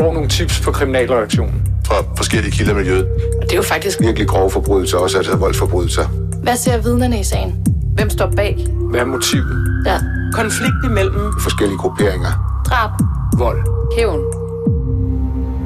[0.00, 1.62] får nogle tips på kriminalreaktionen.
[1.86, 3.06] Fra forskellige kilder i miljøet.
[3.40, 6.06] Og det er jo faktisk Virkelig grove forbrydelser, også altså voldsforbrydelser.
[6.42, 7.66] Hvad ser vidnerne i sagen?
[7.94, 8.66] Hvem står bag?
[8.90, 9.82] Hvad er motivet?
[9.86, 9.98] Ja.
[10.32, 12.62] Konflikt imellem Forskellige grupperinger.
[12.66, 12.90] Drab.
[13.38, 13.58] Vold.
[13.96, 14.20] Hævn.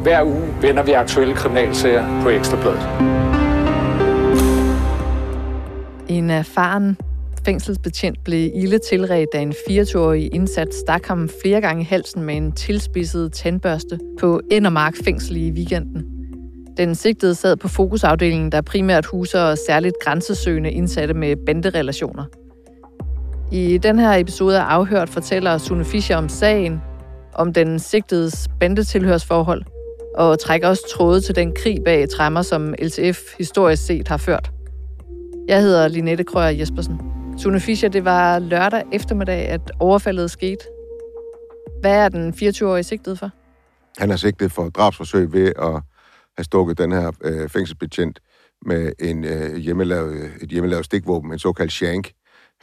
[0.02, 2.89] Hver uge vender vi aktuelle kriminalsager på Ekstrabladet.
[6.09, 6.96] En erfaren
[7.45, 12.37] fængselsbetjent blev ilde tilredt, da en 24-årig indsat stak ham flere gange i halsen med
[12.37, 16.05] en tilspidset tandbørste på Endermark fængsel i weekenden.
[16.77, 22.25] Den sigtede sad på fokusafdelingen, der primært huser særligt grænsesøgende indsatte med banderelationer.
[23.52, 26.80] I den her episode af Afhørt fortæller Sune Fischer om sagen,
[27.35, 29.63] om den sigtedes bandetilhørsforhold,
[30.15, 34.51] og trækker også tråde til den krig bag træmmer, som LTF historisk set har ført.
[35.49, 37.13] Jeg hedder Linette Krøyer Jespersen.
[37.37, 40.65] Sune Fischer, det var lørdag eftermiddag, at overfaldet skete.
[41.80, 43.30] Hvad er den 24-årige sigtet for?
[43.98, 45.82] Han er sigtet for drabsforsøg ved at
[46.37, 48.21] have stukket den her øh, fængselsbetjent
[48.66, 52.12] med en, øh, hjemmelavet, et hjemmelavet stikvåben, en såkaldt shank.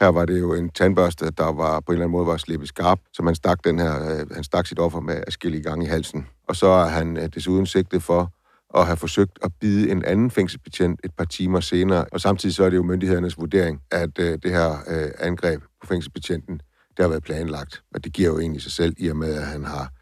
[0.00, 2.68] Her var det jo en tandbørste, der var på en eller anden måde var slippet
[2.68, 5.88] skarp, så man stak, den her, øh, han stak sit offer med forskellige gange i
[5.88, 6.26] halsen.
[6.48, 8.32] Og så er han øh, desuden sigtet for
[8.76, 12.04] at have forsøgt at bide en anden fængselsbetjent et par timer senere.
[12.12, 15.86] Og samtidig så er det jo myndighedernes vurdering, at øh, det her øh, angreb på
[15.86, 16.60] fængselsbetjenten,
[16.96, 17.82] det har været planlagt.
[17.94, 19.92] Og det giver jo egentlig sig selv, i og med at han har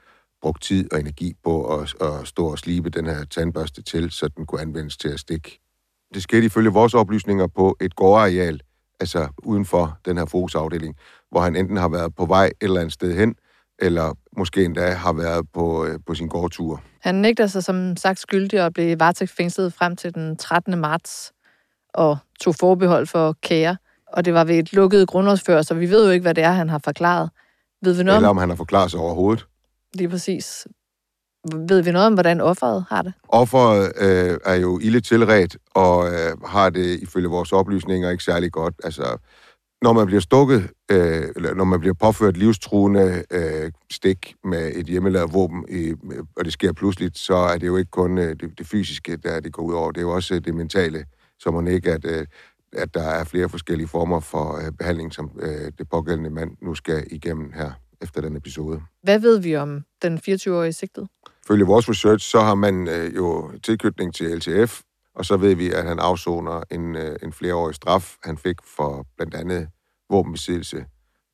[0.42, 4.28] brugt tid og energi på at, at stå og slibe den her tandbørste til, så
[4.28, 5.60] den kunne anvendes til at stikke.
[6.14, 8.60] Det skete ifølge vores oplysninger på et gårdareal,
[9.00, 10.94] altså uden for den her fokusafdeling,
[11.30, 13.34] hvor han enten har været på vej et eller andet sted hen,
[13.80, 16.82] eller måske endda har været på, øh, på sin gårdtur.
[17.00, 20.78] Han nægter sig som sagt skyldig og blev varetægtsfængslet frem til den 13.
[20.78, 21.32] marts
[21.94, 23.76] og tog forbehold for kære.
[24.12, 26.50] Og det var ved et lukket grundlovsfører, så vi ved jo ikke, hvad det er,
[26.52, 27.30] han har forklaret.
[27.82, 29.46] Ved vi noget Eller om, om han har forklaret sig overhovedet.
[29.94, 30.66] lige præcis,
[31.68, 33.12] ved vi noget om, hvordan offeret har det?
[33.28, 38.52] Offeret øh, er jo ille tilret, og øh, har det ifølge vores oplysninger ikke særlig
[38.52, 38.74] godt.
[38.84, 39.16] Altså,
[39.82, 44.86] når man bliver stukket, øh, eller når man bliver påført livstruende øh, stik med et
[44.86, 45.92] hjemmelavet våben, i,
[46.36, 49.40] og det sker pludseligt, så er det jo ikke kun øh, det, det fysiske, der
[49.40, 49.92] det går ud over.
[49.92, 51.04] Det er jo også øh, det mentale,
[51.38, 52.26] som man ikke, at, øh,
[52.72, 56.74] at der er flere forskellige former for øh, behandling, som øh, det pågældende mand nu
[56.74, 57.70] skal igennem her
[58.02, 58.80] efter den episode.
[59.02, 61.08] Hvad ved vi om den 24-årige sigtet?
[61.46, 64.80] Følge vores research, så har man øh, jo tilknytning til LTF,
[65.14, 69.06] og så ved vi, at han afsoner en, øh, en flereårig straf, han fik for
[69.16, 69.68] blandt andet
[70.10, 70.84] våbenbesiddelse,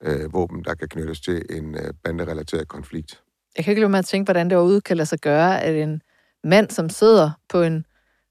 [0.02, 3.22] øh, våben, der kan knyttes til en øh, banderelateret konflikt.
[3.56, 5.82] Jeg kan ikke lade mig at tænke, hvordan det overhovedet kan lade sig gøre, at
[5.82, 6.02] en
[6.44, 7.86] mand, som sidder på en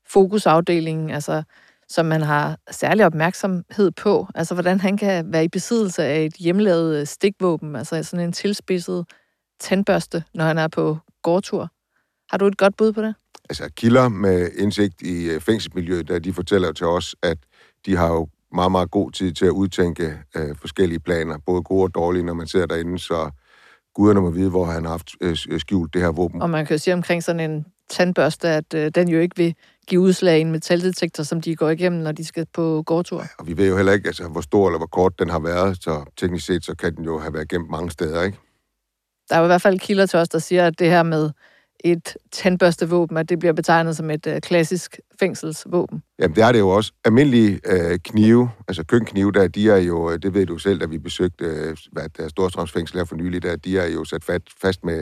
[0.08, 1.44] fokusafdeling, altså
[1.90, 6.34] som man har særlig opmærksomhed på, altså hvordan han kan være i besiddelse af et
[6.34, 9.06] hjemmelavet øh, stikvåben, altså sådan en tilspidset
[9.60, 11.70] tandbørste, når han er på gårdtur.
[12.32, 13.16] Har du et godt bud på det?
[13.50, 17.38] Altså kilder med indsigt i øh, fængselsmiljøet, der de fortæller til os, at
[17.86, 21.84] de har jo meget, meget god tid til at udtænke øh, forskellige planer, både gode
[21.84, 23.30] og dårlige, når man sidder derinde, så
[23.96, 26.42] guderne må vide, hvor han har haft øh, skjult det her våben.
[26.42, 29.56] Og man kan jo sige omkring sådan en tandbørste, at øh, den jo ikke vil
[29.88, 33.24] give udslag i en metaldetektor, som de går igennem, når de skal på gårdtur.
[33.40, 35.84] Og vi ved jo heller ikke, altså, hvor stor eller hvor kort den har været,
[35.84, 38.38] så teknisk set, så kan den jo have været gemt mange steder, ikke?
[39.30, 41.30] Der er jo i hvert fald kilder til os, der siger, at det her med
[41.86, 46.04] et tandbørstevåben, at det bliver betegnet som et øh, klassisk fængselsvåben.
[46.20, 46.92] Jamen, det er det jo også.
[47.06, 50.86] Almindelige øh, knive, altså køkkenknive, der, de er jo, øh, det ved du selv, da
[50.86, 54.42] vi besøgte øh, hvad der Storstrømsfængsel her for nylig, der, de er jo sat fat,
[54.62, 54.98] fast med,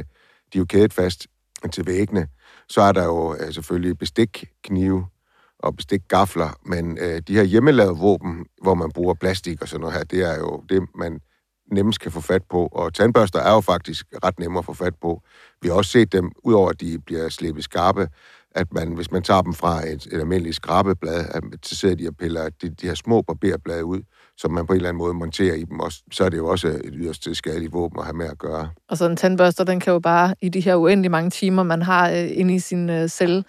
[0.54, 1.28] de er jo kædet fast
[1.72, 2.28] til væggene.
[2.70, 5.06] Så er der jo øh, selvfølgelig bestikknive
[5.60, 9.96] og bestikgafler, men øh, de her hjemmelavede våben, hvor man bruger plastik og sådan noget
[9.96, 11.20] her, det er jo det, man
[11.74, 14.94] nemmest kan få fat på, og tandbørster er jo faktisk ret nemme at få fat
[15.02, 15.22] på.
[15.62, 18.08] Vi har også set dem, udover at de bliver slebet skarpe,
[18.56, 22.08] at man, hvis man tager dem fra et, et almindeligt skrabeblad, at, så sidder de
[22.08, 24.02] og piller de, de her små barberblade ud,
[24.38, 26.48] som man på en eller anden måde monterer i dem også, så er det jo
[26.48, 28.70] også et yderst skadeligt våben at have med at gøre.
[28.90, 31.82] Og så en tandbørster, den kan jo bare i de her uendelig mange timer, man
[31.82, 33.44] har øh, inde i sin øh, celle,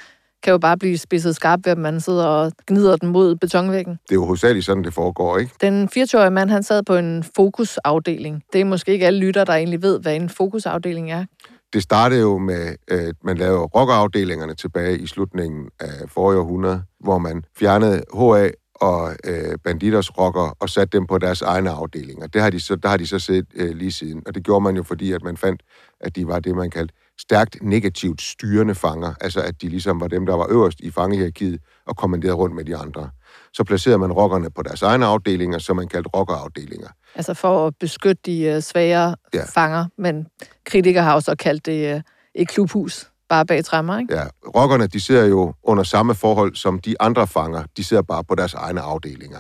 [0.45, 3.93] kan jo bare blive spidset skarp ved, at man sidder og gnider den mod betonvæggen.
[3.93, 5.55] Det er jo hovedsageligt sådan, det foregår, ikke?
[5.61, 8.43] Den 24-årige mand, han sad på en fokusafdeling.
[8.53, 11.25] Det er måske ikke alle lytter, der egentlig ved, hvad en fokusafdeling er.
[11.73, 17.19] Det startede jo med, at man lavede rockerafdelingerne tilbage i slutningen af forrige århundrede, hvor
[17.19, 22.27] man fjernede HA og øh, banditers rocker og satte dem på deres egne afdelinger.
[22.27, 24.23] Det har de så, der har de så set øh, lige siden.
[24.27, 25.63] Og det gjorde man jo, fordi at man fandt,
[26.01, 29.15] at de var det, man kaldte stærkt negativt styrende fanger.
[29.21, 32.65] Altså at de ligesom var dem, der var øverst i fangehierarkiet og kommanderede rundt med
[32.65, 33.11] de andre.
[33.53, 36.89] Så placerede man rockerne på deres egne afdelinger, som man kaldte rockerafdelinger.
[37.15, 39.45] Altså for at beskytte de uh, svagere Ja.
[39.55, 40.27] fanger, men
[40.67, 42.01] kritikere har jo så kaldt det uh,
[42.35, 44.15] et klubhus, bare bag træmmer, ikke?
[44.15, 44.25] Ja,
[44.57, 47.65] rockerne, de sidder jo under samme forhold som de andre fanger.
[47.77, 49.39] De sidder bare på deres egne afdelinger.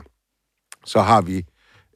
[0.84, 1.44] Så har vi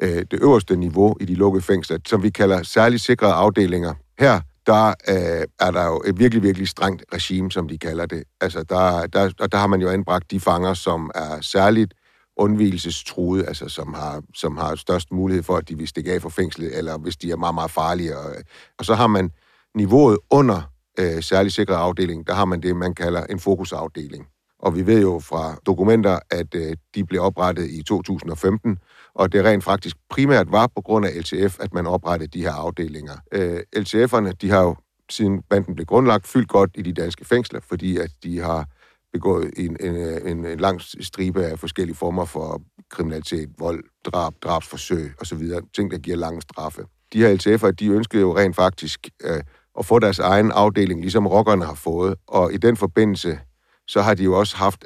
[0.02, 3.94] øh, det øverste niveau i de lukkede fængsler, som vi kalder særligt sikrede afdelinger.
[4.18, 8.24] Her, der øh, er der jo et virkelig, virkelig strengt regime, som de kalder det.
[8.40, 11.94] Altså, der, der, og der har man jo anbragt de fanger, som er særligt
[12.36, 16.28] undvielsestruede, altså som har, som har størst mulighed for, at de vil stikke af fra
[16.28, 18.18] fængslet, eller hvis de er meget, meget farlige.
[18.18, 18.42] Og, øh,
[18.78, 19.30] og så har man
[19.74, 20.62] niveauet under
[20.98, 24.26] øh, særlig sikret afdeling, der har man det, man kalder en fokusafdeling.
[24.58, 28.78] Og vi ved jo fra dokumenter, at øh, de blev oprettet i 2015,
[29.14, 32.52] og det rent faktisk primært var på grund af LTF, at man oprettede de her
[32.52, 33.16] afdelinger.
[33.32, 34.76] Øh, LTF'erne, de har jo
[35.10, 38.66] siden banden blev grundlagt, fyldt godt i de danske fængsler, fordi at de har
[39.12, 39.96] begået en, en,
[40.26, 45.42] en, en lang stribe af forskellige former for kriminalitet, vold, drab, drabsforsøg osv.,
[45.76, 46.82] ting, der giver lange straffe.
[47.12, 49.40] De her LTF'er, de ønskede jo rent faktisk øh,
[49.78, 53.40] at få deres egen afdeling, ligesom rockerne har fået, og i den forbindelse,
[53.88, 54.84] så har de jo også haft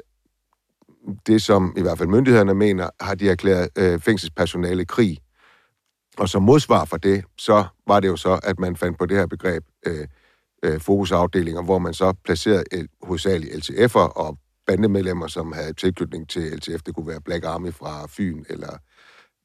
[1.27, 5.17] det, som i hvert fald myndighederne mener, har de erklæret øh, fængselspersonale krig.
[6.17, 9.17] Og som modsvar for det, så var det jo så, at man fandt på det
[9.17, 10.07] her begreb øh,
[10.63, 16.41] øh, fokusafdelinger, hvor man så placerede el, hovedsageligt LTF'er og bandemedlemmer, som havde tilknytning til
[16.41, 16.81] LTF.
[16.85, 18.77] Det kunne være Black Army fra Fyn, eller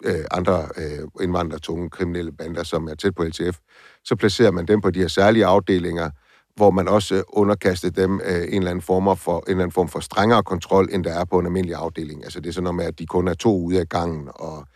[0.04, 3.58] øh, andre øh, indvandrertunge kriminelle bander, som er tæt på LTF.
[4.04, 6.11] Så placerer man dem på de her særlige afdelinger,
[6.58, 9.72] hvor man også øh, underkastede dem øh, en, eller anden form for, en eller anden
[9.72, 12.25] form for strengere kontrol, end der er på en almindelig afdeling.
[12.25, 14.66] Altså det er sådan noget med, at de kun er to ude af gangen, og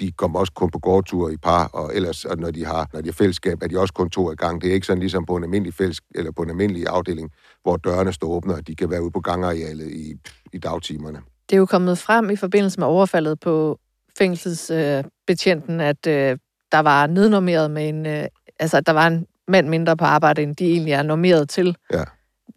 [0.00, 3.00] de kommer også kun på gårdture i par, og ellers, og når de har, når
[3.00, 4.62] de har fællesskab, er de også kun to af gang.
[4.62, 7.30] Det er ikke sådan ligesom på en almindelig fælles, eller på en almindelig afdeling,
[7.62, 10.14] hvor dørene står åbne, og de kan være ude på gangarealet i,
[10.52, 11.18] i dagtimerne.
[11.50, 13.78] Det er jo kommet frem i forbindelse med overfaldet på
[14.18, 16.38] fængselsbetjenten, øh, at øh,
[16.72, 18.24] der var nednormeret med en, øh,
[18.58, 21.76] altså at der var en mand mindre på arbejde, end de egentlig er normeret til.
[21.92, 22.04] Ja.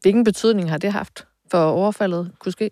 [0.02, 2.70] Hvilken betydning har det haft for overfaldet kunne ske?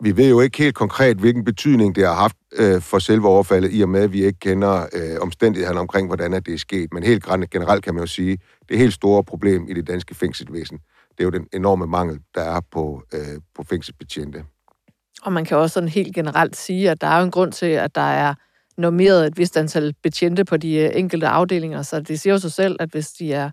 [0.00, 3.70] Vi ved jo ikke helt konkret, hvilken betydning det har haft øh, for selve overfaldet,
[3.72, 6.92] i og med, at vi ikke kender øh, omstændighederne omkring, hvordan det er sket.
[6.92, 8.38] Men helt generelt kan man jo sige,
[8.68, 10.78] det helt store problem i det danske fængselsvæsen,
[11.10, 13.20] det er jo den enorme mangel, der er på, øh,
[13.56, 14.44] på fængselsbetjente.
[15.22, 17.66] Og man kan også sådan helt generelt sige, at der er jo en grund til,
[17.66, 18.34] at der er
[18.82, 22.52] normeret et vist antal betjente på de øh, enkelte afdelinger, så det siger jo sig
[22.52, 23.50] selv, at hvis de er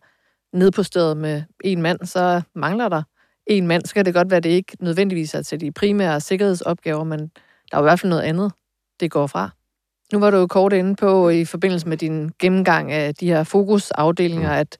[0.53, 3.03] nede på stedet med en mand, så mangler der
[3.47, 3.85] en mand.
[3.85, 7.19] Så kan det godt være, at det ikke nødvendigvis er til de primære sikkerhedsopgaver, men
[7.71, 8.51] der er jo i hvert fald noget andet,
[8.99, 9.49] det går fra.
[10.13, 13.43] Nu var du jo kort inde på i forbindelse med din gennemgang af de her
[13.43, 14.59] fokusafdelinger, mm.
[14.59, 14.77] at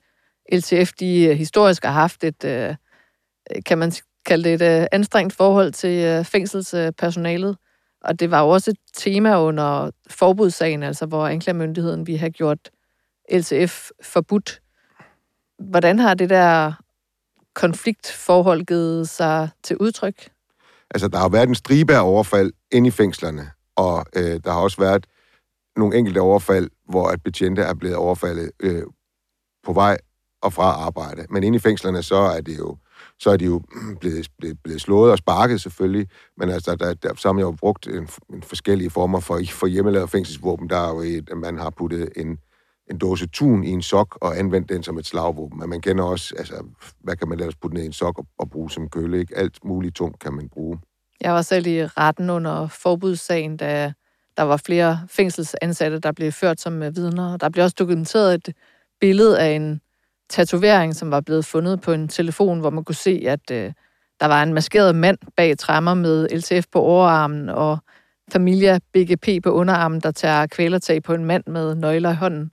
[0.52, 2.74] LTF de øh, historisk har haft et, øh,
[3.66, 3.92] kan man
[4.26, 7.56] kalde det et anstrengt forhold til fængselspersonalet.
[8.04, 12.70] Og det var jo også et tema under forbudssagen, altså hvor anklagemyndigheden vi har gjort
[13.32, 14.62] LCF forbudt.
[15.58, 16.72] Hvordan har det der
[17.54, 20.30] konfliktforhold givet sig til udtryk?
[20.90, 24.60] Altså, der har været en stribe af overfald inde i fængslerne, og øh, der har
[24.60, 25.06] også været
[25.76, 28.82] nogle enkelte overfald, hvor at betjente er blevet overfaldet øh,
[29.64, 29.98] på vej
[30.42, 31.26] og fra arbejde.
[31.30, 32.76] Men inde i fængslerne, så er det jo
[33.20, 33.62] så er de jo
[34.00, 37.52] blevet, blevet, blevet slået og sparket selvfølgelig, men altså, der, der, så har man jo
[37.52, 40.70] brugt en, en forskellige former for, for hjemmelavet fængselsvåben.
[40.70, 42.38] Der er jo et, at man har puttet en,
[42.90, 45.58] en dåse tun i en sok og anvendt den som et slagvåben.
[45.58, 46.64] Men man kender også, altså,
[47.00, 49.36] hvad kan man ellers putte ned i en sok og, og bruge som køle, ikke?
[49.36, 50.78] Alt muligt tungt kan man bruge.
[51.20, 53.92] Jeg var selv i retten under forbudssagen, da
[54.36, 57.36] der var flere fængselsansatte, der blev ført som øh, vidner.
[57.36, 58.54] Der blev også dokumenteret et
[59.00, 59.80] billede af en
[60.30, 63.72] tatovering, som var blevet fundet på en telefon, hvor man kunne se, at øh,
[64.20, 67.78] der var en maskeret mand bag træmmer med LTF på overarmen og
[68.32, 72.50] Familia BGP på underarmen, der tager kvælertag på en mand med nøgler i hånden.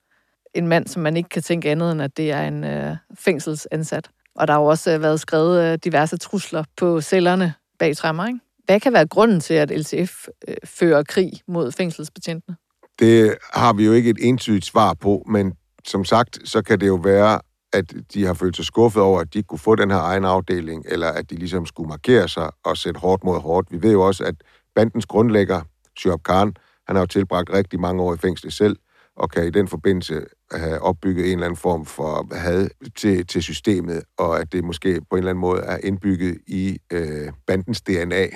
[0.53, 4.09] En mand, som man ikke kan tænke andet end, at det er en øh, fængselsansat.
[4.35, 8.27] Og der har jo også øh, været skrevet øh, diverse trusler på cellerne bag træmmer,
[8.27, 8.39] ikke?
[8.65, 12.55] Hvad kan være grunden til, at LTF øh, fører krig mod fængselsbetjentene?
[12.99, 15.53] Det har vi jo ikke et entydigt svar på, men
[15.85, 17.39] som sagt, så kan det jo være,
[17.73, 20.25] at de har følt sig skuffet over, at de ikke kunne få den her egen
[20.25, 23.71] afdeling, eller at de ligesom skulle markere sig og sætte hårdt mod hårdt.
[23.71, 24.35] Vi ved jo også, at
[24.75, 25.61] bandens grundlægger,
[25.97, 26.53] Shoaib Khan,
[26.87, 28.77] han har jo tilbragt rigtig mange år i fængsel selv,
[29.15, 33.43] og kan i den forbindelse have opbygget en eller anden form for had til, til
[33.43, 37.81] systemet, og at det måske på en eller anden måde er indbygget i øh, bandens
[37.81, 38.27] DNA.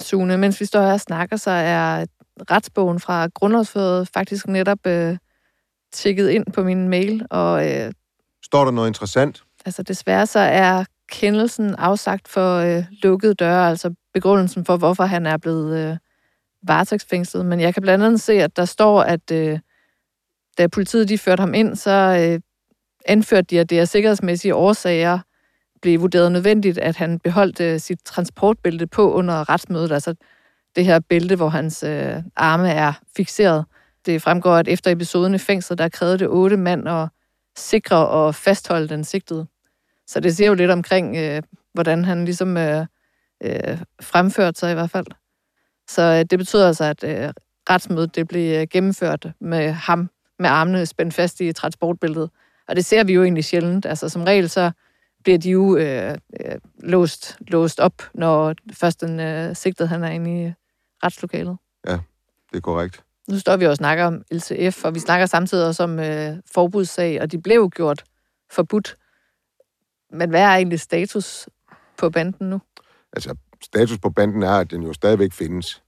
[0.00, 2.06] Sune, mens vi står her og snakker, så er
[2.50, 5.16] retsbogen fra Grundlovsfødet faktisk netop øh,
[5.92, 7.92] tjekket ind på min mail, og øh,
[8.44, 9.42] Står der noget interessant?
[9.66, 15.26] Altså desværre så er kendelsen afsagt for øh, lukkede døre, altså begrundelsen for, hvorfor han
[15.26, 15.96] er blevet øh,
[16.62, 17.46] varetægtsfængslet.
[17.46, 19.58] Men jeg kan blandt andet se, at der står, at øh,
[20.58, 22.40] da politiet de førte ham ind, så øh,
[23.06, 25.18] anførte de, at det er sikkerhedsmæssige årsager
[25.82, 30.14] blev vurderet nødvendigt, at han beholdt øh, sit transportbælte på under retsmødet, altså
[30.76, 33.64] det her bælte, hvor hans øh, arme er fixeret.
[34.06, 37.08] Det fremgår, at efter episoden i fængslet, der krævede det otte mand og
[37.56, 39.46] sikre og fastholde den sigtede.
[40.06, 41.42] Så det siger jo lidt omkring, øh,
[41.72, 42.86] hvordan han ligesom øh,
[43.42, 45.06] øh, fremførte sig i hvert fald.
[45.88, 47.32] Så øh, det betyder altså, at øh,
[47.70, 52.30] retsmødet det blev øh, gennemført med ham med armene spændt fast i transportbilledet.
[52.68, 53.86] Og det ser vi jo egentlig sjældent.
[53.86, 54.70] Altså som regel så
[55.22, 60.10] bliver de jo øh, øh, låst, låst op, når først den øh, sigtede han er
[60.10, 60.52] inde i øh,
[61.04, 61.56] retslokalet.
[61.86, 61.98] Ja,
[62.52, 63.04] det er korrekt.
[63.28, 67.20] Nu står vi og snakker om LCF, og vi snakker samtidig også om øh, forbudssag,
[67.20, 68.04] og de blev gjort
[68.52, 68.96] forbudt.
[70.12, 71.48] Men hvad er egentlig status
[71.98, 72.60] på banden nu?
[73.12, 75.82] Altså, status på banden er, at den jo stadigvæk findes.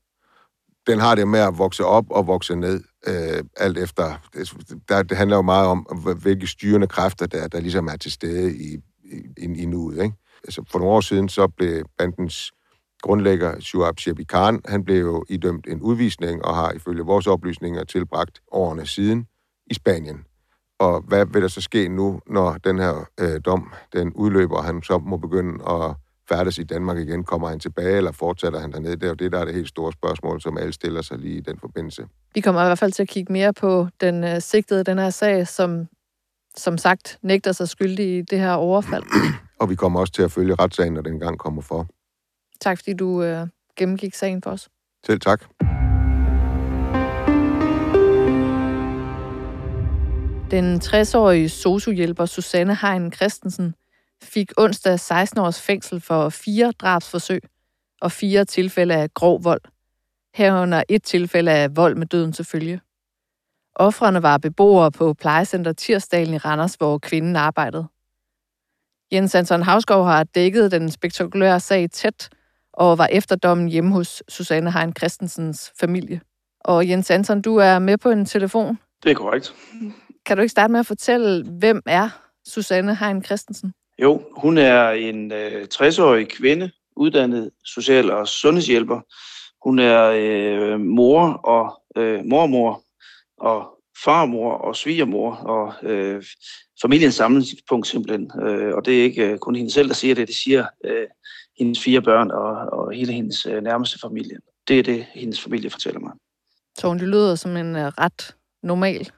[0.87, 4.29] Den har det med at vokse op og vokse ned, øh, alt efter.
[4.35, 4.53] Det,
[4.89, 5.79] der, det handler jo meget om,
[6.23, 8.75] hvilke styrende kræfter, der, der ligesom er til stede i,
[9.05, 10.03] i, i, i nuet.
[10.03, 10.17] Ikke?
[10.45, 12.53] Altså, for nogle år siden, så blev bandens
[13.03, 13.97] grundlægger, Shuab
[14.29, 19.27] Khan, han blev jo idømt en udvisning og har ifølge vores oplysninger tilbragt årene siden
[19.67, 20.25] i Spanien.
[20.79, 24.65] Og hvad vil der så ske nu, når den her øh, dom den udløber, og
[24.65, 25.95] han så må begynde at
[26.29, 27.25] færdes i Danmark igen?
[27.25, 28.97] Kommer han tilbage, eller fortsætter han dernede?
[28.97, 31.37] Det er jo det, der er det helt store spørgsmål, som alle stiller sig lige
[31.37, 32.07] i den forbindelse.
[32.35, 35.11] Vi kommer i hvert fald til at kigge mere på den øh, sigtede den her
[35.11, 35.89] sag, som
[36.57, 39.03] som sagt nægter sig skyldig i det her overfald.
[39.61, 41.87] og vi kommer også til at følge retssagen, når den gang kommer for.
[42.61, 43.47] Tak fordi du øh,
[43.77, 44.69] gennemgik sagen for os.
[45.07, 45.45] Selv tak.
[50.51, 53.75] Den 60-årige sociohjælper Susanne Hein Christensen
[54.23, 57.41] fik onsdag 16 års fængsel for fire drabsforsøg
[58.01, 59.61] og fire tilfælde af grov vold.
[60.35, 62.81] Herunder et tilfælde af vold med døden til følge.
[63.75, 67.87] Offrene var beboere på plejecenter Tirsdalen i Randers, hvor kvinden arbejdede.
[69.13, 72.29] Jens Anton Havsgaard har dækket den spektakulære sag tæt
[72.77, 76.21] og var efter dommen hjemme hos Susanne Hein Christensens familie.
[76.61, 78.79] Og Jens Anton, du er med på en telefon.
[79.03, 79.55] Det er korrekt.
[80.27, 82.09] Kan du ikke starte med at fortælle, hvem er
[82.49, 83.73] Susanne Hein Christensen?
[84.03, 89.01] Jo, hun er en øh, 60-årig kvinde, uddannet social- og sundhedshjælper.
[89.65, 92.83] Hun er øh, mor og øh, mormor
[93.39, 96.25] og farmor og svigermor og øh,
[96.83, 98.31] familiens samlingspunkt simpelthen.
[98.43, 101.07] Øh, og det er ikke øh, kun hende selv, der siger det, det siger øh,
[101.59, 104.37] hendes fire børn og, og hele hendes øh, nærmeste familie.
[104.69, 106.13] Det er det, hendes familie fortæller mig.
[106.79, 109.11] Så hun lyder som en øh, ret normal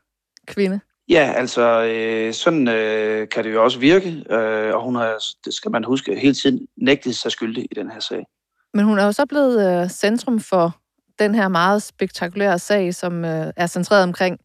[0.46, 0.80] kvinde?
[1.08, 5.54] Ja, altså øh, sådan øh, kan det jo også virke, øh, og hun har, det
[5.54, 8.26] skal man huske, hele tiden nægtet sig skyldig i den her sag.
[8.74, 10.76] Men hun er jo så blevet øh, centrum for
[11.18, 14.38] den her meget spektakulære sag, som øh, er centreret omkring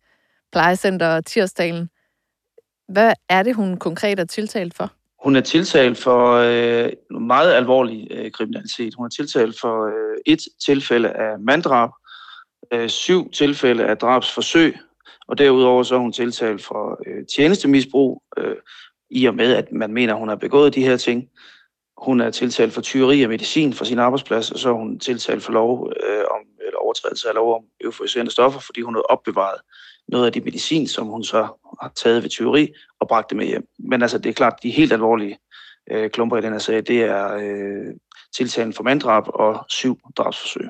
[0.52, 1.90] plejecenter Tirsdalen.
[2.88, 4.92] Hvad er det, hun konkret er tiltalt for?
[5.24, 8.94] Hun er tiltalt for øh, meget alvorlig øh, kriminalitet.
[8.98, 11.90] Hun er tiltalt for øh, et tilfælde af manddrab,
[12.74, 14.78] øh, syv tilfælde af drabsforsøg,
[15.28, 18.56] og derudover så er hun tiltalt for øh, tjenestemisbrug, øh,
[19.10, 21.30] i og med, at man mener, at hun har begået de her ting.
[21.98, 25.44] Hun er tiltalt for tyveri af medicin fra sin arbejdsplads, og så er hun tiltalt
[25.44, 29.60] for lov øh, om eller overtrædelse af lov om euforiserende stoffer, fordi hun har opbevaret
[30.14, 31.42] noget af de medicin, som hun så
[31.82, 33.68] har taget ved tyveri og bragt det med hjem.
[33.80, 35.38] Men altså, det er klart, de helt alvorlige
[35.92, 37.94] øh, klumper i den her sag, det er øh,
[38.36, 40.70] tiltalen for manddrab og syv drabsforsøg.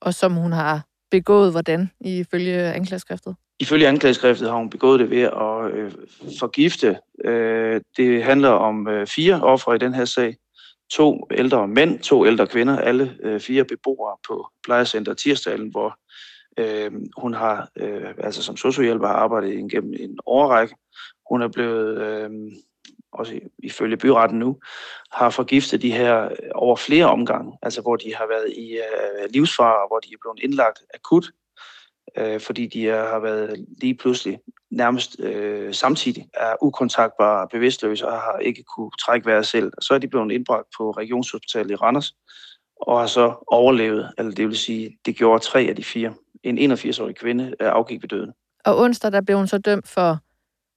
[0.00, 3.36] Og som hun har begået hvordan, ifølge anklageskriftet?
[3.60, 5.92] Ifølge anklageskriftet har hun begået det ved at øh,
[6.38, 6.98] forgifte.
[7.24, 10.36] Øh, det handler om øh, fire ofre i den her sag.
[10.90, 15.96] To ældre mænd, to ældre kvinder, alle øh, fire beboere på plejecenter Tirsdalen, hvor
[16.58, 20.74] øh, hun har, øh, altså som sociohjælper, har arbejdet gennem en årrække.
[21.30, 22.30] Hun er blevet, øh,
[23.12, 24.58] også ifølge byretten nu,
[25.12, 29.30] har forgiftet de her øh, over flere omgange, altså hvor de har været i øh,
[29.30, 31.30] livsfare, hvor de er blevet indlagt akut
[32.18, 34.38] øh, fordi de er, har været lige pludselig
[34.70, 39.72] nærmest øh, samtidig er ukontaktbare, bevidstløse og har ikke kunne trække vejret selv.
[39.80, 42.12] Så er de blevet indbragt på Regionshospitalet i Randers
[42.80, 46.14] og har så overlevet, eller det vil sige, det gjorde tre af de fire.
[46.42, 48.32] En 81-årig kvinde er afgik ved døden.
[48.64, 50.18] Og onsdag der blev hun så dømt for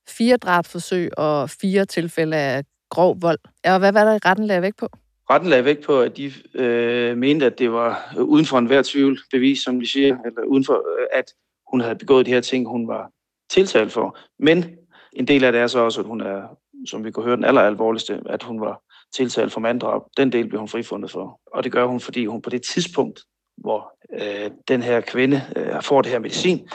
[0.10, 3.40] fire drabsforsøg og fire tilfælde af grov vold.
[3.66, 4.90] Og hvad var der retten lagde væk på?
[5.30, 9.20] Retten lagde vægt på, at de øh, mente, at det var uden for enhver tvivl
[9.32, 11.26] bevis, som de siger, eller uden for, øh, at
[11.72, 13.12] hun havde begået de her ting, hun var
[13.50, 14.18] tiltalt for.
[14.40, 14.66] Men
[15.14, 16.58] en del af det er så også, at hun er,
[16.90, 18.82] som vi kunne høre, den aller alvorligste, at hun var
[19.16, 20.02] tiltalt for manddrab.
[20.18, 21.40] Den del blev hun frifundet for.
[21.54, 23.20] Og det gør hun, fordi hun på det tidspunkt,
[23.64, 26.70] hvor øh, den her kvinde øh, får det her medicin,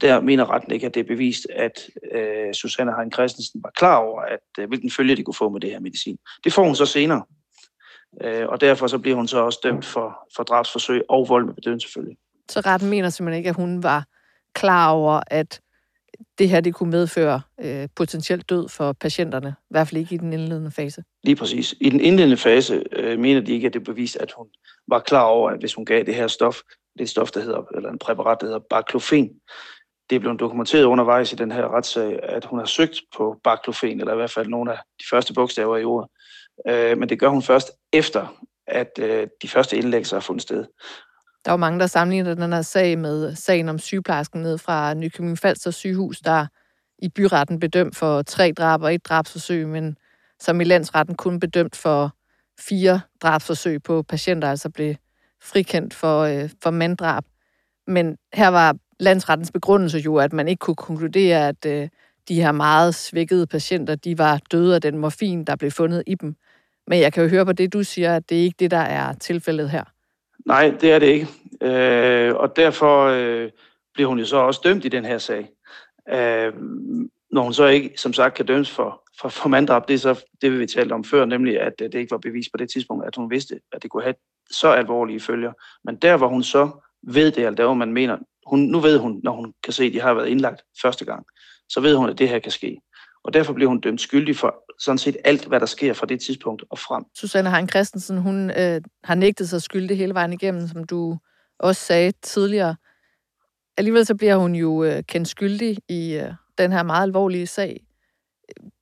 [0.00, 3.96] Der mener retten ikke, at det er bevist, at øh, Susanne Hein Christensen var klar
[3.96, 6.18] over, at øh, hvilken følge de kunne få med det her medicin.
[6.44, 7.22] Det får hun så senere.
[8.22, 11.54] Øh, og derfor så bliver hun så også dømt for, for drabsforsøg og vold med
[11.54, 12.16] bedøvelse selvfølgelig.
[12.50, 14.04] Så retten mener simpelthen ikke, at hun var
[14.52, 15.60] klar over, at
[16.38, 20.18] det her det kunne medføre øh, potentielt død for patienterne, i hvert fald ikke i
[20.18, 21.04] den indledende fase.
[21.24, 21.74] Lige præcis.
[21.80, 24.46] I den indledende fase øh, mener de ikke, at det er bevist, at hun
[24.88, 26.56] var klar over, at hvis hun gav det her stof,
[26.92, 29.30] det er et stof, der hedder, eller en præparat, der hedder baclofen,
[30.10, 34.00] det er blevet dokumenteret undervejs i den her retssag, at hun har søgt på baclofen,
[34.00, 36.10] eller i hvert fald nogle af de første bogstaver i ordet.
[36.68, 40.64] Øh, men det gør hun først efter, at øh, de første indlæggelser har fundet sted.
[41.44, 45.38] Der var mange, der sammenligner den her sag med sagen om sygeplejersken ned fra Nykøbing
[45.38, 46.46] Falster sygehus, der
[46.98, 49.98] i byretten bedømt for tre drab og et drabsforsøg, men
[50.40, 52.14] som i landsretten kun bedømt for
[52.60, 54.94] fire drabsforsøg på patienter, altså blev
[55.42, 57.24] frikendt for, øh, for manddrab.
[57.86, 61.88] Men her var landsrettens begrundelse jo, at man ikke kunne konkludere, at øh,
[62.28, 66.14] de her meget svækkede patienter, de var døde af den morfin, der blev fundet i
[66.14, 66.36] dem.
[66.86, 68.78] Men jeg kan jo høre på det, du siger, at det er ikke det, der
[68.78, 69.84] er tilfældet her.
[70.48, 71.28] Nej, det er det ikke.
[71.62, 73.50] Øh, og derfor øh,
[73.94, 75.48] bliver hun jo så også dømt i den her sag.
[76.08, 76.52] Øh,
[77.30, 80.24] når hun så ikke, som sagt, kan dømmes for, for, for manddrab, det er så
[80.40, 83.06] det, vi talte om før, nemlig at øh, det ikke var bevis på det tidspunkt,
[83.06, 84.14] at hun vidste, at det kunne have
[84.50, 85.52] så alvorlige følger.
[85.84, 86.70] Men der, hvor hun så
[87.02, 89.84] ved det, eller der, hvor man mener, hun, nu ved hun, når hun kan se,
[89.84, 91.26] at de har været indlagt første gang,
[91.68, 92.80] så ved hun, at det her kan ske.
[93.28, 96.20] Og derfor bliver hun dømt skyldig for sådan set alt, hvad der sker fra det
[96.20, 97.04] tidspunkt og frem.
[97.14, 101.18] Susanne Hein Christensen, hun øh, har nægtet sig skyldig hele vejen igennem, som du
[101.58, 102.76] også sagde tidligere.
[103.76, 107.80] Alligevel så bliver hun jo øh, kendt skyldig i øh, den her meget alvorlige sag.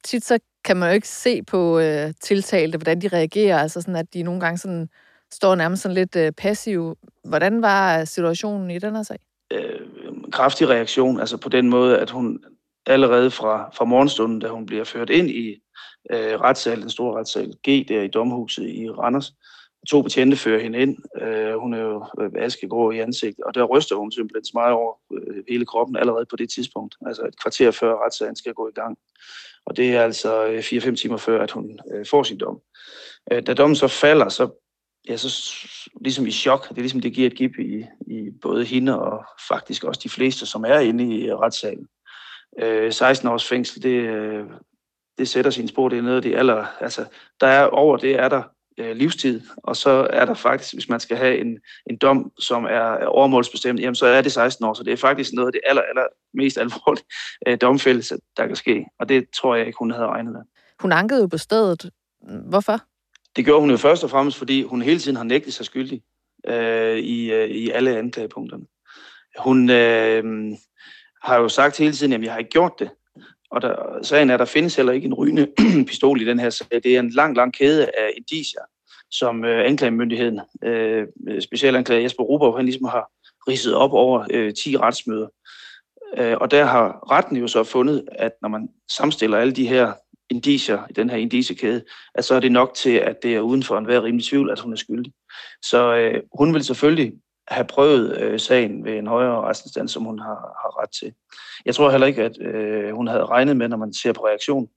[0.05, 3.97] Tit så kan man jo ikke se på øh, tiltalte, hvordan de reagerer, altså sådan,
[3.97, 4.89] at de nogle gange sådan,
[5.33, 6.97] står nærmest sådan lidt øh, passive.
[7.25, 9.19] Hvordan var situationen i den her sag?
[9.53, 9.81] Øh,
[10.33, 12.39] kraftig reaktion, altså på den måde, at hun
[12.87, 15.63] allerede fra, fra morgenstunden, da hun bliver ført ind i
[16.11, 19.33] øh, retssalen, den store retssal G, der i domhuset i Randers,
[19.89, 20.97] to betjente fører hende ind.
[21.23, 24.73] Øh, hun er jo øh, askegrå i ansigtet, og der ryster hun simpelthen så meget
[24.73, 26.95] over øh, hele kroppen allerede på det tidspunkt.
[27.07, 28.99] Altså et kvarter før retssagen skal gå i gang.
[29.67, 32.61] Og det er altså øh, 4-5 timer før, at hun øh, får sin dom.
[33.33, 34.49] Øh, da dommen så falder, så
[35.09, 35.29] ja, så
[36.01, 36.69] ligesom i chok.
[36.69, 40.09] Det er ligesom, det giver et gip i, i både hende og faktisk også de
[40.09, 41.89] fleste, som er inde i øh, retssalen.
[42.63, 44.45] Øh, 16 års fængsel, det, øh,
[45.19, 45.89] det sætter sin spor.
[45.89, 46.67] Det er noget af det aller...
[46.81, 47.05] Altså,
[47.41, 48.43] der er over det er der
[48.79, 51.59] øh, livstid, og så er der faktisk, hvis man skal have en,
[51.91, 54.97] en dom, som er, er overmålsbestemt, jamen så er det 16 år, så det er
[54.97, 57.05] faktisk noget af det aller, aller mest alvorlige
[57.47, 60.43] øh, domfældelse, der kan ske, og det tror jeg ikke, hun havde regnet med.
[60.81, 61.91] Hun ankede jo på stedet.
[62.49, 62.81] Hvorfor?
[63.37, 66.03] Det gjorde hun jo først og fremmest, fordi hun hele tiden har nægtet sig skyldig
[66.47, 68.65] øh, i, øh, i alle anklagepunkterne.
[69.39, 70.53] Hun øh,
[71.27, 72.91] har jo sagt hele tiden, at jeg har ikke gjort det.
[73.51, 75.47] Og der, sagen er, at der findes heller ikke en rygende
[75.89, 76.67] pistol i den her sag.
[76.71, 78.61] Det er en lang, lang kæde af indicier,
[79.11, 81.07] som øh, anklagemyndigheden, øh,
[81.41, 83.11] specialanklager Jesper Ruber, han ligesom har
[83.49, 85.29] ridset op over øh, 10 retsmøder.
[86.19, 89.93] Øh, og der har retten jo så fundet, at når man samstiller alle de her
[90.31, 91.85] indicier i den her indiciekæde,
[92.15, 94.61] at så er det nok til, at det er uden for enhver rimelig tvivl, at
[94.61, 95.13] hun er skyldig.
[95.63, 97.13] Så øh, hun vil selvfølgelig
[97.49, 101.15] have prøvet øh, sagen ved en højere retsinstans, som hun har, har ret til.
[101.65, 104.69] Jeg tror heller ikke, at øh, hun havde regnet med, når man ser på reaktionen,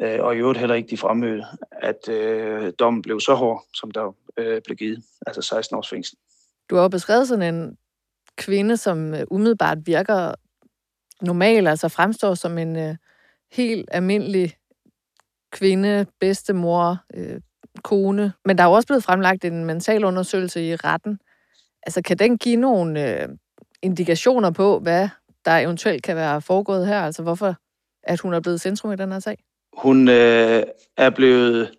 [0.00, 3.90] øh, og i øvrigt heller ikke de fremmøde, at øh, dommen blev så hård, som
[3.90, 6.18] der øh, blev givet, altså 16 års fængsel.
[6.70, 7.76] Du har jo beskrevet sådan en
[8.36, 10.34] kvinde, som øh, umiddelbart virker
[11.22, 12.96] normal, altså fremstår som en øh,
[13.52, 14.56] helt almindelig
[15.52, 17.40] kvinde, bedstemor, øh,
[17.82, 18.32] kone.
[18.44, 21.18] Men der er jo også blevet fremlagt en mental undersøgelse i retten.
[21.86, 23.28] Altså, kan den give nogle øh,
[23.82, 25.08] indikationer på, hvad
[25.44, 27.00] der eventuelt kan være foregået her?
[27.00, 27.54] Altså, hvorfor
[28.02, 29.38] at hun er blevet centrum i den her sag?
[29.78, 30.62] Hun øh,
[30.96, 31.70] er blevet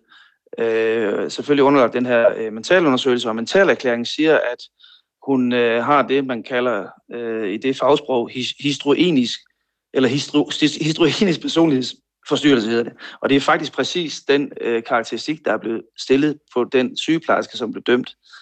[0.58, 4.58] øh, selvfølgelig underlagt den her øh, mentalundersøgelse, og mentalerklæringen siger, at
[5.26, 9.40] hun øh, har det, man kalder øh, i det fagsprog his, histroenisk,
[9.94, 12.92] eller histro, histroenisk personlighedsforstyrrelse hedder det.
[13.20, 17.56] Og det er faktisk præcis den øh, karakteristik, der er blevet stillet på den sygeplejerske,
[17.56, 18.37] som blev dømt øh,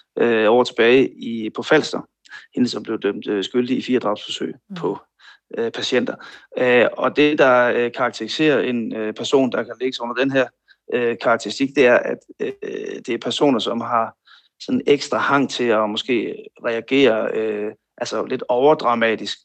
[0.49, 2.01] over tilbage i, på Falster.
[2.55, 4.77] Hende, som blev dømt øh, skyldig i fire drabsforsøg mm.
[4.77, 4.99] på
[5.59, 6.15] øh, patienter.
[6.59, 10.47] Øh, og det, der øh, karakteriserer en øh, person, der kan ligge under den her
[10.95, 12.53] øh, karakteristik, det er, at øh,
[13.07, 14.17] det er personer, som har
[14.61, 19.39] sådan ekstra hang til at måske reagere øh, altså lidt overdramatisk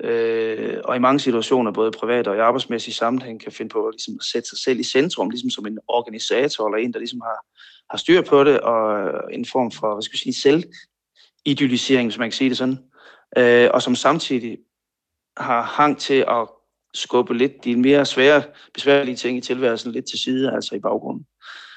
[0.00, 3.94] øh, og i mange situationer, både privat og i arbejdsmæssig sammenhæng, kan finde på at,
[3.94, 7.20] ligesom, at sætte sig selv i centrum, ligesom som en organisator eller en, der ligesom
[7.20, 7.38] har,
[7.92, 10.64] har styr på det, og øh, en form for, hvad skal jeg sige,
[11.44, 12.78] selvidealisering, hvis man kan sige det sådan,
[13.38, 14.58] øh, og som samtidig
[15.36, 16.48] har hang til at
[16.94, 18.42] skubbe lidt de mere svære,
[18.74, 21.26] besværlige ting i tilværelsen lidt til side, altså i baggrunden.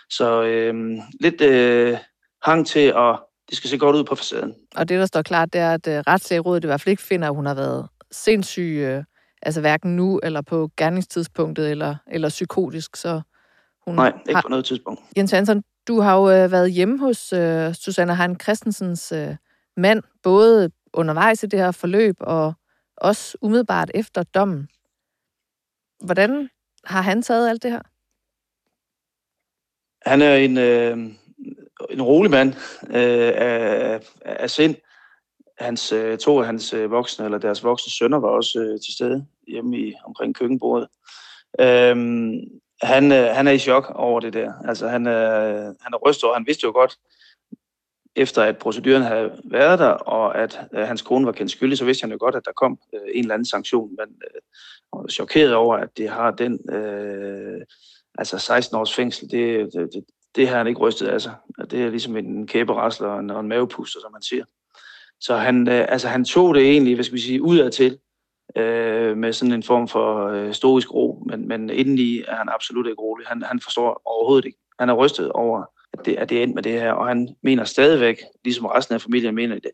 [0.09, 1.97] Så øh, lidt øh,
[2.43, 4.55] hang til at det skal se godt ud på facaden.
[4.75, 7.27] Og det, der står klart, det er, at uh, retslægerådet i hvert fald ikke finder,
[7.27, 9.03] at hun har været sindssyg, øh,
[9.41, 12.95] altså hverken nu eller på gerningstidspunktet eller, eller psykotisk.
[12.95, 13.21] Så
[13.87, 14.41] hun Nej, ikke har...
[14.41, 15.01] på noget tidspunkt.
[15.17, 19.35] Jens Hansen, du har jo uh, været hjemme hos uh, Susanne Hein Christensens uh,
[19.77, 22.53] mand, både undervejs i det her forløb og
[22.97, 24.69] også umiddelbart efter dommen.
[26.05, 26.49] Hvordan
[26.83, 27.81] har han taget alt det her?
[30.09, 30.97] Han er en, øh,
[31.89, 32.53] en rolig mand
[32.87, 34.75] øh, af, af sind.
[35.57, 38.93] Hans, øh, to af hans øh, voksne, eller deres voksne sønner, var også øh, til
[38.93, 40.87] stede hjemme i, omkring køkkenbordet.
[41.59, 41.95] Øh,
[42.85, 44.53] han, øh, han er i chok over det der.
[44.67, 46.97] Altså, han, øh, han er rystet, og han vidste jo godt,
[48.15, 51.85] efter at proceduren havde været der, og at øh, hans kone var kendt skyldig, så
[51.85, 53.89] vidste han jo godt, at der kom øh, en eller anden sanktion.
[53.89, 54.41] Men øh,
[54.93, 57.61] var chokeret over, at det har den, øh,
[58.17, 61.33] altså 16 års fængsel, det, det, det har han ikke rystet af sig.
[61.71, 64.45] Det er ligesom en kæberasler og en, og en mavepuster, som man siger.
[65.19, 67.97] Så han, øh, altså, han tog det egentlig, hvad skal vi sige, udadtil,
[68.55, 72.87] øh, med sådan en form for øh, stoisk ro, men, men indeni er han absolut
[72.87, 73.27] ikke rolig.
[73.27, 74.57] Han, han forstår overhovedet ikke.
[74.79, 77.35] Han er rystet over, at det, at det er endt med det her, og han
[77.43, 79.71] mener stadigvæk, ligesom resten af familien mener det,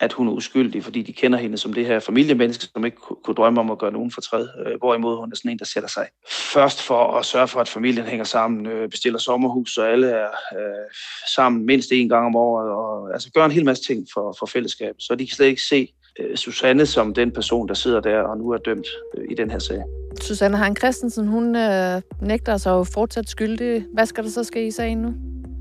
[0.00, 3.34] at hun er uskyldig, fordi de kender hende som det her familiemenneske, som ikke kunne
[3.34, 6.08] drømme om at gøre nogen fortræd, øh, hvorimod hun er sådan en, der sætter sig
[6.52, 10.28] først for at sørge for, at familien hænger sammen, øh, bestiller sommerhus, så alle er
[10.58, 10.90] øh,
[11.34, 14.46] sammen mindst en gang om året, og altså gør en hel masse ting for, for
[14.46, 15.88] fællesskab, så de kan slet ikke se
[16.20, 18.86] øh, Susanne som den person, der sidder der og nu er dømt
[19.18, 19.82] øh, i den her sag.
[20.20, 23.84] Susanne Hein Christensen, hun øh, nægter sig jo fortsat skyldig.
[23.94, 25.14] Hvad skal der så ske i sagen nu?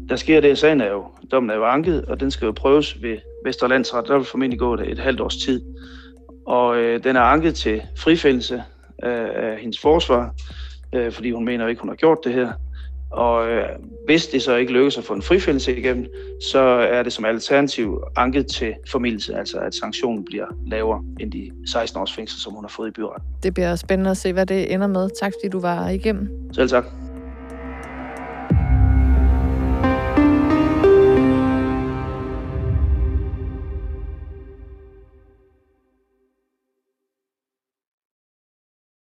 [0.10, 3.02] Der sker det, sagen er jo, dommen er jo anket, og den skal jo prøves
[3.02, 4.08] ved Vesterlandsret.
[4.08, 5.62] Der vil formentlig gå et halvt års tid.
[6.48, 8.64] Og øh, den er anket til frifældelse
[9.04, 10.36] af, af hendes forsvar,
[10.96, 12.52] øh, fordi hun mener ikke, hun har gjort det her.
[13.12, 13.70] Og øh,
[14.06, 16.06] hvis det så ikke lykkes at få en frifældelse igennem,
[16.52, 21.52] så er det som alternativ anket til formidelse, altså at sanktionen bliver lavere end de
[21.72, 23.30] 16 års fængsel, som hun har fået i byretten.
[23.44, 25.10] Det bliver spændende at se, hvad det ender med.
[25.22, 26.30] Tak fordi du var igennem.
[26.54, 26.86] Selv tak.